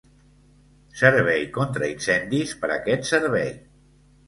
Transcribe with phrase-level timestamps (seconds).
[1.01, 3.49] Servei contra incendis per aquest servei.